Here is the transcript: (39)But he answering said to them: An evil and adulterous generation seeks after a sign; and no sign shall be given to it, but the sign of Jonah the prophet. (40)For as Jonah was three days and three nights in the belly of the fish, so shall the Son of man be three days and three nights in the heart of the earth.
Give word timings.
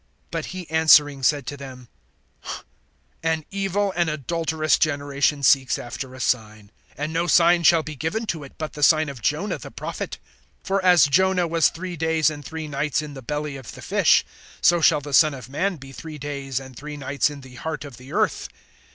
(39)But 0.31 0.45
he 0.45 0.67
answering 0.71 1.21
said 1.21 1.45
to 1.45 1.55
them: 1.55 1.87
An 3.21 3.45
evil 3.51 3.93
and 3.95 4.09
adulterous 4.09 4.79
generation 4.79 5.43
seeks 5.43 5.77
after 5.77 6.15
a 6.15 6.19
sign; 6.19 6.71
and 6.97 7.13
no 7.13 7.27
sign 7.27 7.61
shall 7.61 7.83
be 7.83 7.93
given 7.95 8.25
to 8.25 8.43
it, 8.43 8.53
but 8.57 8.73
the 8.73 8.81
sign 8.81 9.09
of 9.09 9.21
Jonah 9.21 9.59
the 9.59 9.69
prophet. 9.69 10.17
(40)For 10.65 10.81
as 10.81 11.05
Jonah 11.05 11.45
was 11.45 11.69
three 11.69 11.95
days 11.97 12.31
and 12.31 12.43
three 12.43 12.67
nights 12.67 13.03
in 13.03 13.13
the 13.13 13.21
belly 13.21 13.57
of 13.57 13.73
the 13.73 13.81
fish, 13.83 14.25
so 14.59 14.81
shall 14.81 15.01
the 15.01 15.13
Son 15.13 15.35
of 15.35 15.47
man 15.49 15.75
be 15.75 15.91
three 15.91 16.17
days 16.17 16.59
and 16.59 16.75
three 16.75 16.97
nights 16.97 17.29
in 17.29 17.41
the 17.41 17.53
heart 17.57 17.85
of 17.85 17.97
the 17.97 18.11
earth. 18.11 18.49